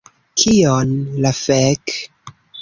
[0.43, 0.95] Kion
[1.27, 1.95] la fek...